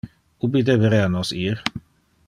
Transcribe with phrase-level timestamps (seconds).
[0.47, 1.63] Ubi deberea nos ir?